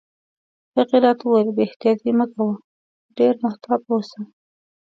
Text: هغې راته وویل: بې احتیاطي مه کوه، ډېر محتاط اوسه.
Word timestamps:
هغې 0.75 0.97
راته 1.05 1.23
وویل: 1.25 1.49
بې 1.55 1.63
احتیاطي 1.67 2.11
مه 2.17 2.25
کوه، 2.33 2.55
ډېر 3.17 3.33
محتاط 3.45 3.81
اوسه. 3.91 4.19